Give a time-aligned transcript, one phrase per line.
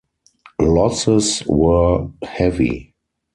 [0.57, 2.95] Losses were heavy.